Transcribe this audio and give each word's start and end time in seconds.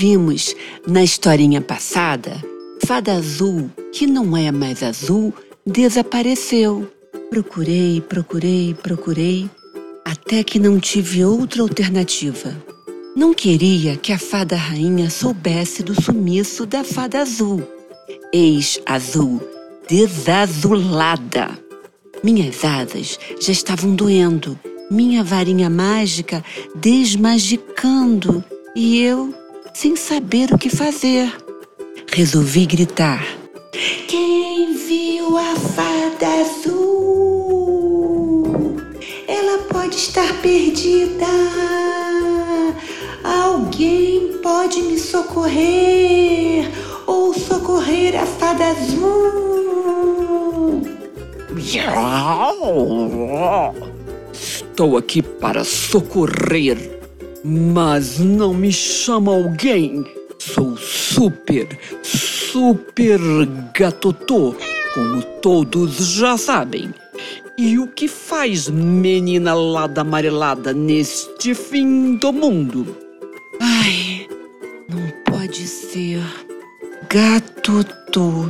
Vimos 0.00 0.56
na 0.86 1.04
historinha 1.04 1.60
passada, 1.60 2.42
Fada 2.86 3.12
Azul, 3.12 3.70
que 3.92 4.06
não 4.06 4.34
é 4.34 4.50
mais 4.50 4.82
azul, 4.82 5.30
desapareceu. 5.66 6.90
Procurei, 7.28 8.00
procurei, 8.00 8.74
procurei, 8.82 9.50
até 10.02 10.42
que 10.42 10.58
não 10.58 10.80
tive 10.80 11.22
outra 11.22 11.60
alternativa. 11.60 12.56
Não 13.14 13.34
queria 13.34 13.94
que 13.94 14.10
a 14.10 14.18
fada 14.18 14.56
rainha 14.56 15.10
soubesse 15.10 15.82
do 15.82 16.00
sumiço 16.00 16.64
da 16.64 16.82
fada 16.82 17.20
azul. 17.20 17.62
Ex-azul, 18.32 19.38
desazulada. 19.86 21.58
Minhas 22.24 22.64
asas 22.64 23.18
já 23.38 23.52
estavam 23.52 23.94
doendo, 23.94 24.58
minha 24.90 25.22
varinha 25.22 25.68
mágica 25.68 26.42
desmagicando 26.74 28.42
e 28.74 28.98
eu 28.98 29.34
sem 29.80 29.96
saber 29.96 30.52
o 30.52 30.58
que 30.58 30.68
fazer. 30.68 31.32
Resolvi 32.12 32.66
gritar: 32.66 33.24
Quem 34.06 34.74
viu 34.74 35.38
a 35.38 35.56
fada 35.56 36.26
azul? 36.42 37.16
Ela 39.26 39.56
pode 39.72 39.96
estar 39.96 40.38
perdida. 40.42 41.24
Alguém 43.24 44.34
pode 44.42 44.82
me 44.82 44.98
socorrer 44.98 46.70
ou 47.06 47.32
socorrer 47.32 48.20
a 48.20 48.26
fada 48.26 48.66
azul? 48.66 49.32
Estou 54.34 54.98
aqui 54.98 55.22
para 55.22 55.64
socorrer, 55.64 56.99
mas 57.44 58.18
não 58.18 58.54
me 58.54 58.72
chama 58.72 59.32
alguém. 59.32 60.04
Sou 60.38 60.76
super, 60.76 61.68
super 62.02 63.20
gatotô, 63.74 64.54
como 64.94 65.22
todos 65.42 65.96
já 66.14 66.36
sabem. 66.38 66.94
E 67.58 67.78
o 67.78 67.86
que 67.86 68.08
faz 68.08 68.68
menina 68.68 69.52
lada 69.52 70.00
amarelada 70.00 70.72
neste 70.72 71.54
fim 71.54 72.16
do 72.16 72.32
mundo? 72.32 72.96
Ai, 73.60 74.26
não 74.88 75.12
pode 75.26 75.66
ser. 75.66 76.22
Gatotô. 77.10 78.48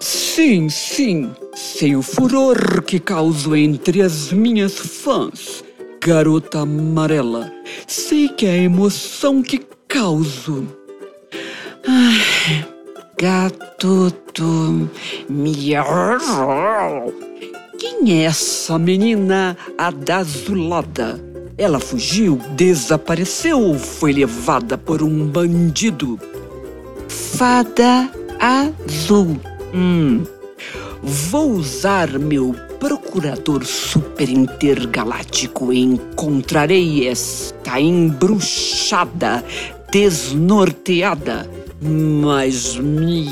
Sim, 0.00 0.70
sim, 0.70 1.30
sei 1.54 1.94
o 1.94 2.00
furor 2.00 2.82
que 2.82 2.98
causo 2.98 3.54
entre 3.54 4.00
as 4.00 4.32
minhas 4.32 4.78
fãs. 4.78 5.62
Garota 6.04 6.62
amarela, 6.62 7.52
sei 7.86 8.28
que 8.28 8.44
é 8.44 8.50
a 8.50 8.56
emoção 8.56 9.40
que 9.40 9.60
causo. 9.86 10.66
Ai, 11.86 12.66
gatotô. 13.16 14.88
Miau. 15.28 17.12
Quem 17.78 18.18
é 18.20 18.24
essa 18.24 18.80
menina 18.80 19.56
adazulada? 19.78 21.20
Ela 21.56 21.78
fugiu, 21.78 22.40
desapareceu 22.56 23.60
ou 23.60 23.78
foi 23.78 24.12
levada 24.12 24.76
por 24.76 25.04
um 25.04 25.24
bandido? 25.24 26.18
Fada 27.06 28.10
azul. 28.40 29.38
Hum, 29.72 30.24
vou 31.00 31.52
usar 31.52 32.18
meu 32.18 32.56
procurador 32.82 33.64
super 33.64 34.28
intergaláctico 34.28 35.72
e 35.72 35.78
encontrarei 35.78 37.06
esta 37.06 37.80
embruxada, 37.80 39.44
desnorteada, 39.92 41.48
mas 41.80 42.74
minha 42.74 43.30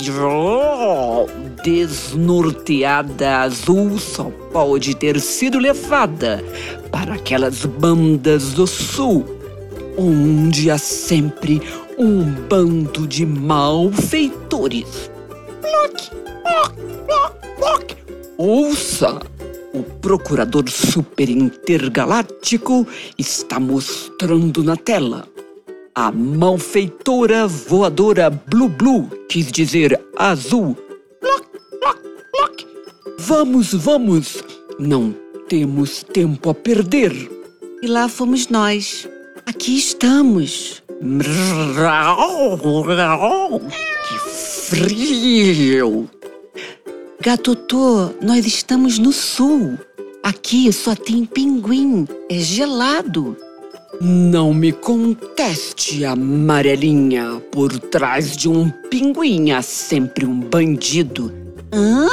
desnorteada 1.64 3.38
azul 3.38 3.98
só 3.98 4.30
pode 4.52 4.94
ter 4.94 5.20
sido 5.20 5.58
levada 5.58 6.44
para 6.92 7.14
aquelas 7.14 7.64
bandas 7.64 8.52
do 8.52 8.68
sul, 8.68 9.24
onde 9.98 10.70
há 10.70 10.78
sempre 10.78 11.60
um 11.98 12.22
bando 12.48 13.04
de 13.04 13.26
malfeitores. 13.26 15.10
Lock. 15.64 16.10
Ouça! 18.38 19.20
O 19.72 19.82
procurador 19.84 20.68
super 20.68 21.28
intergaláctico 21.28 22.86
está 23.16 23.60
mostrando 23.60 24.64
na 24.64 24.76
tela. 24.76 25.28
A 25.94 26.10
malfeitora 26.10 27.46
voadora 27.46 28.30
Blue 28.30 28.68
Blue 28.68 29.08
quis 29.28 29.52
dizer 29.52 30.00
azul. 30.16 30.76
Lock, 31.22 31.46
lock, 31.82 32.00
lock. 32.34 32.66
Vamos, 33.18 33.72
vamos! 33.74 34.42
Não 34.78 35.14
temos 35.48 36.02
tempo 36.02 36.50
a 36.50 36.54
perder. 36.54 37.12
E 37.82 37.86
lá 37.86 38.08
fomos 38.08 38.48
nós. 38.48 39.08
Aqui 39.46 39.78
estamos. 39.78 40.82
Que 44.08 44.18
frio! 44.68 46.10
Gatotô, 47.22 48.14
nós 48.22 48.46
estamos 48.46 48.98
no 48.98 49.12
sul. 49.12 49.78
Aqui 50.22 50.72
só 50.72 50.94
tem 50.94 51.26
pinguim. 51.26 52.08
É 52.30 52.38
gelado. 52.38 53.36
Não 54.00 54.54
me 54.54 54.72
conteste, 54.72 56.02
amarelinha. 56.06 57.42
Por 57.52 57.78
trás 57.78 58.34
de 58.34 58.48
um 58.48 58.70
pinguim 58.70 59.50
há 59.50 59.60
sempre 59.60 60.24
um 60.24 60.40
bandido. 60.40 61.30
Hã? 61.70 62.08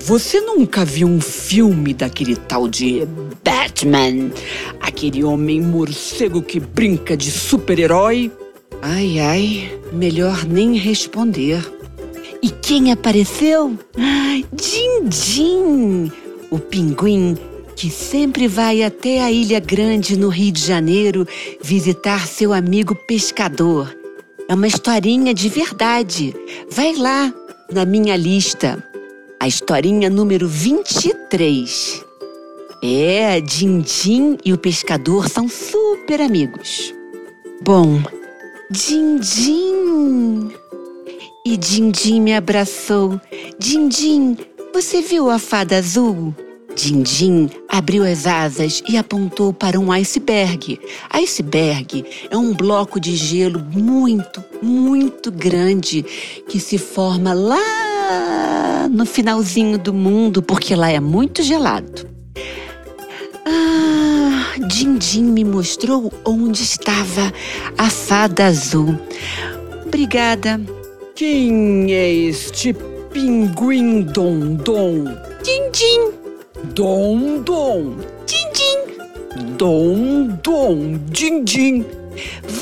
Você 0.00 0.40
nunca 0.40 0.84
viu 0.84 1.06
um 1.06 1.20
filme 1.20 1.94
daquele 1.94 2.34
tal 2.34 2.66
de 2.66 3.06
Batman? 3.44 4.32
Aquele 4.80 5.22
homem 5.22 5.60
morcego 5.60 6.42
que 6.42 6.58
brinca 6.58 7.16
de 7.16 7.30
super-herói? 7.30 8.32
Ai, 8.82 9.20
ai, 9.20 9.80
melhor 9.92 10.44
nem 10.44 10.76
responder. 10.76 11.62
E 12.42 12.50
quem 12.50 12.90
apareceu? 12.90 13.78
Ai, 13.96 14.44
Din 14.52 15.08
Din, 15.08 16.12
o 16.50 16.58
pinguim 16.58 17.36
que 17.76 17.88
sempre 17.88 18.48
vai 18.48 18.82
até 18.82 19.22
a 19.22 19.30
Ilha 19.30 19.60
Grande, 19.60 20.16
no 20.16 20.28
Rio 20.28 20.50
de 20.50 20.60
Janeiro, 20.60 21.26
visitar 21.60 22.26
seu 22.26 22.52
amigo 22.52 22.94
pescador. 23.06 23.96
É 24.48 24.54
uma 24.54 24.66
historinha 24.66 25.32
de 25.32 25.48
verdade. 25.48 26.34
Vai 26.70 26.94
lá, 26.94 27.32
na 27.72 27.84
minha 27.84 28.16
lista. 28.16 28.82
A 29.38 29.46
historinha 29.46 30.10
número 30.10 30.48
23. 30.48 32.04
É, 32.82 33.40
Dindim 33.40 34.36
e 34.44 34.52
o 34.52 34.58
pescador 34.58 35.28
são 35.28 35.48
super 35.48 36.20
amigos. 36.20 36.92
Bom, 37.62 38.02
Dindim. 38.68 40.52
E 41.44 41.56
Dindim 41.56 42.20
me 42.20 42.36
abraçou. 42.36 43.20
Dindim, 43.58 44.36
você 44.72 45.02
viu 45.02 45.28
a 45.28 45.40
fada 45.40 45.76
azul? 45.76 46.32
Dindim 46.76 47.50
abriu 47.68 48.04
as 48.04 48.28
asas 48.28 48.80
e 48.88 48.96
apontou 48.96 49.52
para 49.52 49.78
um 49.78 49.90
iceberg. 49.90 50.78
Iceberg 51.10 52.04
é 52.30 52.36
um 52.36 52.54
bloco 52.54 53.00
de 53.00 53.16
gelo 53.16 53.58
muito, 53.74 54.42
muito 54.62 55.32
grande 55.32 56.04
que 56.48 56.60
se 56.60 56.78
forma 56.78 57.34
lá 57.34 58.88
no 58.88 59.04
finalzinho 59.04 59.76
do 59.78 59.92
mundo, 59.92 60.42
porque 60.42 60.76
lá 60.76 60.92
é 60.92 61.00
muito 61.00 61.42
gelado. 61.42 62.08
Ah, 63.44 64.54
Dindim 64.68 65.24
me 65.24 65.42
mostrou 65.42 66.12
onde 66.24 66.62
estava 66.62 67.32
a 67.76 67.90
fada 67.90 68.46
azul. 68.46 68.96
Obrigada. 69.84 70.60
Quem 71.24 71.94
é 71.94 72.12
este 72.12 72.72
pinguim 73.12 74.02
Dom-Dom? 74.02 75.04
Dindim, 75.44 76.10
Dom-Dom! 76.74 77.94
Dindim. 78.26 79.56
Dom-Dom! 79.56 80.98
Din-din! 81.12 81.86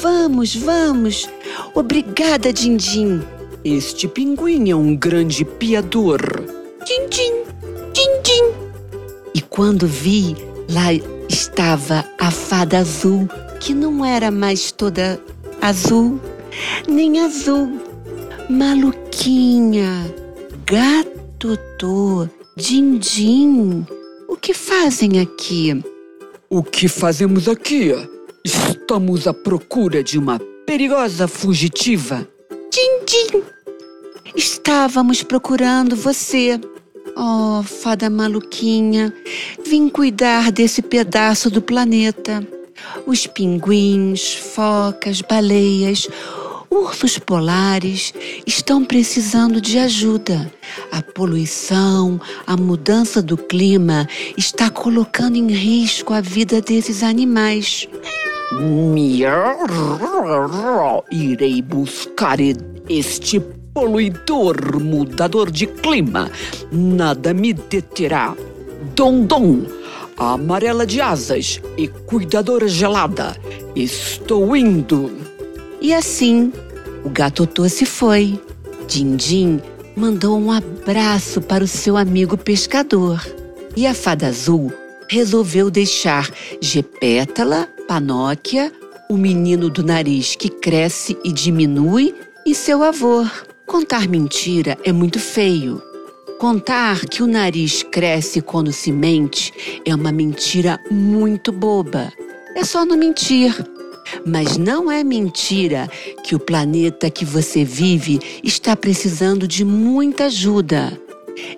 Vamos, 0.02 0.54
vamos. 0.56 1.26
Obrigada, 1.74 2.52
Dindim. 2.52 3.22
Este 3.64 4.06
pinguim 4.06 4.68
é 4.68 4.76
um 4.76 4.94
grande 4.94 5.42
piador. 5.42 6.20
Dindim, 6.84 7.44
Dindim. 7.94 8.44
E 9.34 9.40
quando 9.40 9.86
vi, 9.86 10.36
lá 10.70 10.92
estava 11.30 12.04
a 12.18 12.30
fada 12.30 12.80
azul, 12.80 13.26
que 13.58 13.72
não 13.72 14.04
era 14.04 14.30
mais 14.30 14.70
toda 14.70 15.18
azul, 15.62 16.20
nem 16.86 17.20
azul. 17.20 17.88
Maluquinha, 18.50 20.12
gato, 20.66 21.56
Dindim. 22.56 23.86
O 24.28 24.36
que 24.36 24.52
fazem 24.52 25.20
aqui? 25.20 25.80
O 26.50 26.60
que 26.60 26.88
fazemos 26.88 27.48
aqui? 27.48 27.92
Estamos 28.44 29.28
à 29.28 29.32
procura 29.32 30.02
de 30.02 30.18
uma 30.18 30.40
perigosa 30.66 31.28
fugitiva. 31.28 32.26
Dindim! 32.72 33.44
Estávamos 34.34 35.22
procurando 35.22 35.94
você. 35.94 36.60
Oh, 37.16 37.62
fada 37.62 38.10
maluquinha, 38.10 39.14
vim 39.64 39.88
cuidar 39.88 40.50
desse 40.50 40.82
pedaço 40.82 41.48
do 41.50 41.62
planeta. 41.62 42.44
Os 43.06 43.28
pinguins, 43.28 44.34
focas, 44.34 45.20
baleias, 45.20 46.08
ursos 46.70 47.18
polares 47.18 48.14
estão 48.46 48.84
precisando 48.84 49.60
de 49.60 49.78
ajuda. 49.78 50.50
A 50.92 51.02
poluição, 51.02 52.20
a 52.46 52.56
mudança 52.56 53.20
do 53.20 53.36
clima 53.36 54.08
está 54.36 54.70
colocando 54.70 55.36
em 55.36 55.48
risco 55.48 56.14
a 56.14 56.20
vida 56.20 56.60
desses 56.60 57.02
animais. 57.02 57.88
Irei 61.10 61.60
buscar 61.62 62.38
este 62.88 63.40
poluidor 63.74 64.80
mudador 64.80 65.50
de 65.50 65.66
clima. 65.66 66.30
Nada 66.72 67.34
me 67.34 67.52
deterá. 67.52 68.36
Dom 68.94 69.24
Dom, 69.24 69.62
amarela 70.16 70.86
de 70.86 71.00
asas 71.00 71.60
e 71.76 71.86
cuidadora 71.88 72.66
gelada. 72.66 73.36
Estou 73.76 74.56
indo. 74.56 75.29
E 75.80 75.94
assim, 75.94 76.52
o 77.04 77.08
gatotô 77.08 77.68
se 77.68 77.86
foi. 77.86 78.38
Dindim 78.86 79.60
mandou 79.96 80.38
um 80.38 80.50
abraço 80.50 81.40
para 81.40 81.64
o 81.64 81.68
seu 81.68 81.96
amigo 81.96 82.36
pescador. 82.36 83.24
E 83.76 83.86
a 83.86 83.94
fada 83.94 84.26
azul 84.26 84.72
resolveu 85.08 85.70
deixar 85.70 86.30
Gepétala, 86.60 87.68
Panóquia, 87.88 88.72
o 89.08 89.16
menino 89.16 89.68
do 89.68 89.82
nariz 89.82 90.36
que 90.36 90.48
cresce 90.48 91.16
e 91.24 91.32
diminui, 91.32 92.14
e 92.46 92.54
seu 92.54 92.82
avô. 92.82 93.26
Contar 93.66 94.08
mentira 94.08 94.78
é 94.84 94.92
muito 94.92 95.18
feio. 95.18 95.82
Contar 96.38 97.00
que 97.06 97.22
o 97.22 97.26
nariz 97.26 97.82
cresce 97.82 98.40
quando 98.40 98.72
se 98.72 98.90
mente 98.90 99.80
é 99.84 99.94
uma 99.94 100.10
mentira 100.10 100.78
muito 100.90 101.52
boba. 101.52 102.12
É 102.56 102.64
só 102.64 102.84
não 102.84 102.96
mentir. 102.96 103.54
Mas 104.24 104.56
não 104.56 104.90
é 104.90 105.02
mentira 105.02 105.88
que 106.24 106.34
o 106.34 106.38
planeta 106.38 107.10
que 107.10 107.24
você 107.24 107.64
vive 107.64 108.20
está 108.42 108.76
precisando 108.76 109.46
de 109.46 109.64
muita 109.64 110.24
ajuda. 110.26 110.92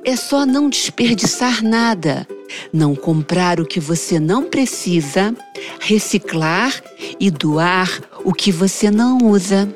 É 0.05 0.17
só 0.17 0.47
não 0.47 0.69
desperdiçar 0.69 1.63
nada, 1.63 2.27
não 2.73 2.95
comprar 2.95 3.61
o 3.61 3.67
que 3.67 3.81
você 3.81 4.21
não 4.21 4.45
precisa, 4.45 5.35
reciclar 5.81 6.83
e 7.19 7.31
doar 7.31 8.01
o 8.25 8.33
que 8.33 8.53
você 8.53 8.91
não 8.91 9.19
usa. 9.19 9.69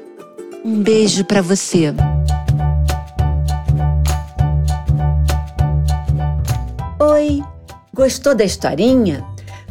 Um 0.65 0.83
beijo 0.83 1.25
para 1.25 1.43
você. 1.43 1.95
Oi, 6.99 7.43
gostou 7.95 8.35
da 8.35 8.45
historinha? 8.45 9.25